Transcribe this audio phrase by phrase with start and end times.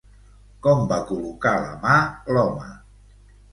[0.67, 2.01] Com va col·locar la mà
[2.35, 2.75] l'home?